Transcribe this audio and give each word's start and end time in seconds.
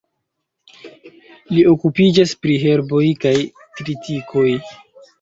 Li 1.51 1.67
okupiĝas 1.75 2.35
pri 2.41 2.59
herboj 2.67 3.05
kaj 3.27 3.39
tritikoj. 3.63 4.51